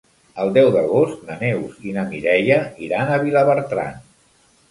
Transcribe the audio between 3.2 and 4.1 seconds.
Vilabertran.